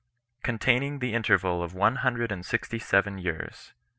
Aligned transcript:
Containing 0.41 0.97
The 0.97 1.13
Interval 1.13 1.61
Of 1.61 1.75
One 1.75 1.97
Hundred 1.97 2.31
And 2.31 2.43
Sixty 2.43 2.79
Seven 2.79 3.19
Years. 3.19 3.73